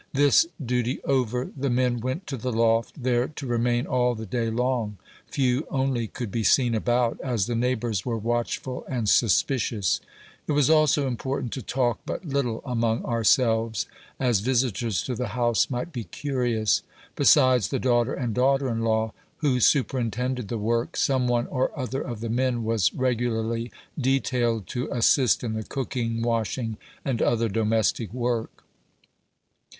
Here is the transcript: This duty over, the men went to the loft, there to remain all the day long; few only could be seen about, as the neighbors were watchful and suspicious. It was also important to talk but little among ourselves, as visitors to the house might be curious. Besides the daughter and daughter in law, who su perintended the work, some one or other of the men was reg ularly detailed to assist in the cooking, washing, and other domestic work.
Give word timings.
This 0.13 0.47
duty 0.65 0.99
over, 1.03 1.51
the 1.55 1.69
men 1.69 1.99
went 1.99 2.25
to 2.25 2.35
the 2.35 2.51
loft, 2.51 3.03
there 3.03 3.27
to 3.27 3.45
remain 3.45 3.85
all 3.85 4.15
the 4.15 4.25
day 4.25 4.49
long; 4.49 4.97
few 5.27 5.67
only 5.69 6.07
could 6.07 6.31
be 6.31 6.43
seen 6.43 6.73
about, 6.73 7.19
as 7.23 7.45
the 7.45 7.53
neighbors 7.53 8.03
were 8.03 8.17
watchful 8.17 8.83
and 8.89 9.07
suspicious. 9.07 10.01
It 10.47 10.53
was 10.53 10.71
also 10.71 11.05
important 11.05 11.53
to 11.53 11.61
talk 11.61 11.99
but 12.03 12.25
little 12.25 12.63
among 12.65 13.05
ourselves, 13.05 13.85
as 14.19 14.39
visitors 14.39 15.03
to 15.03 15.13
the 15.13 15.27
house 15.37 15.69
might 15.69 15.91
be 15.93 16.05
curious. 16.05 16.81
Besides 17.15 17.67
the 17.67 17.77
daughter 17.77 18.15
and 18.15 18.33
daughter 18.33 18.69
in 18.69 18.81
law, 18.81 19.13
who 19.37 19.59
su 19.59 19.83
perintended 19.83 20.47
the 20.47 20.57
work, 20.57 20.97
some 20.97 21.27
one 21.27 21.45
or 21.45 21.69
other 21.77 22.01
of 22.01 22.21
the 22.21 22.29
men 22.29 22.63
was 22.63 22.91
reg 22.91 23.19
ularly 23.19 23.69
detailed 23.99 24.65
to 24.69 24.89
assist 24.91 25.43
in 25.43 25.53
the 25.53 25.61
cooking, 25.61 26.23
washing, 26.23 26.77
and 27.05 27.21
other 27.21 27.47
domestic 27.47 28.11
work. 28.11 28.63